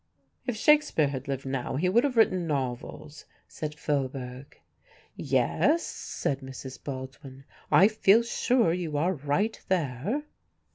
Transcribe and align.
"If 0.47 0.57
Shakespeare 0.57 1.09
had 1.09 1.27
lived 1.27 1.45
now 1.45 1.75
he 1.75 1.87
would 1.87 2.03
have 2.03 2.17
written 2.17 2.47
novels," 2.47 3.25
said 3.47 3.75
Faubourg. 3.77 4.59
"Yes," 5.15 5.83
said 5.85 6.39
Mrs. 6.39 6.83
Baldwin, 6.83 7.43
"I 7.71 7.87
feel 7.87 8.23
sure 8.23 8.73
you 8.73 8.97
are 8.97 9.13
right 9.13 9.61
there." 9.67 10.23